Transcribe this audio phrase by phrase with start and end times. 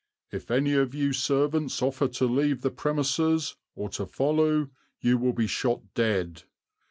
[0.31, 5.33] If any of you servants offer to leave the premises or to folloo you will
[5.33, 6.41] be shot dead.